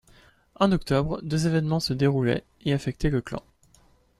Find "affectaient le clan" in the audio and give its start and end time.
2.73-3.43